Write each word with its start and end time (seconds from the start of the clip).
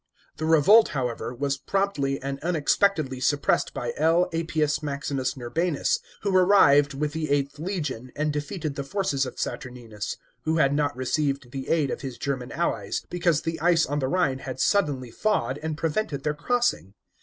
The 0.37 0.45
revolt, 0.45 0.87
however, 0.97 1.31
was 1.31 1.59
promptly 1.59 2.19
and 2.23 2.39
unexpectedly 2.39 3.19
suppressed 3.19 3.71
by 3.71 3.93
L. 3.97 4.29
Appius 4.33 4.79
390 4.79 4.79
THE 4.79 4.79
FLAVIAN 4.79 4.79
EMPERORS. 4.79 4.79
CHAP. 4.79 4.81
xxi. 4.81 4.83
Maximus 4.83 5.37
Norbanus, 5.37 5.99
who 6.23 6.35
arrived 6.35 6.93
with 6.95 7.13
the 7.13 7.27
VUIth 7.27 7.59
legion, 7.59 8.11
and 8.15 8.33
defeated 8.33 8.75
the 8.75 8.83
forces 8.83 9.27
of 9.27 9.35
Saturninus, 9.37 10.17
who 10.43 10.57
had 10.57 10.73
not 10.73 10.97
received 10.97 11.51
the 11.51 11.69
aid 11.69 11.91
of 11.91 12.01
his 12.01 12.17
German 12.17 12.51
allies, 12.51 13.05
because 13.11 13.43
the 13.43 13.59
ice 13.61 13.85
on 13.85 13.99
the 13.99 14.07
Rhine 14.07 14.39
had 14.39 14.59
suddenly 14.59 15.11
thawed 15.11 15.59
and 15.61 15.77
prevented 15.77 16.23
their 16.23 16.33
crossing. 16.33 16.95